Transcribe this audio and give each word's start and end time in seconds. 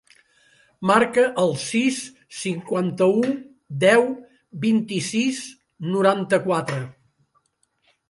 Marca 0.91 1.25
el 1.43 1.53
sis, 1.63 1.99
cinquanta-u, 2.39 3.21
deu, 3.87 4.09
vint-i-sis, 4.67 5.47
noranta-quatre. 5.95 6.85